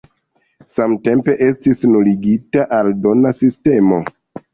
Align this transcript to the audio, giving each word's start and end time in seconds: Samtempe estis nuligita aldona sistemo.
Samtempe 0.75 1.35
estis 1.47 1.81
nuligita 1.91 2.65
aldona 2.79 3.35
sistemo. 3.41 4.01